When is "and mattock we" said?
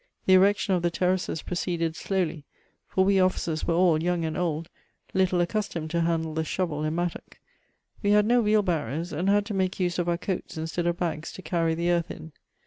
6.83-8.09